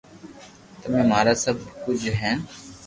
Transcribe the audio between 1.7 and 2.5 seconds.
ڪوجھ ھين